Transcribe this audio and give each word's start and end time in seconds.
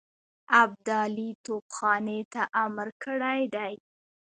ابدالي 0.61 1.29
توپخانې 1.45 2.19
ته 2.33 2.41
امر 2.63 2.87
کړی 3.03 3.41
دی. 3.55 3.73